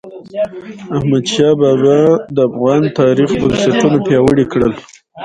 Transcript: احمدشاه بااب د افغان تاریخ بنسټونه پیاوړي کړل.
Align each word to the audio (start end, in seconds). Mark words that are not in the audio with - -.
احمدشاه 0.95 1.53
بااب 1.59 1.85
د 2.35 2.37
افغان 2.49 2.81
تاریخ 2.99 3.29
بنسټونه 3.41 3.97
پیاوړي 4.07 4.45
کړل. 4.51 4.73